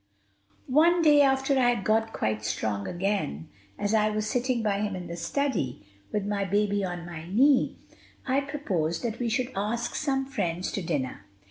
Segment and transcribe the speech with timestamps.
[0.65, 4.95] One day, after I had got quite strong again, as I was sitting by him
[4.95, 7.77] in the study, with my baby on my knee,
[8.25, 11.25] I proposed that we should ask some friends to dinner.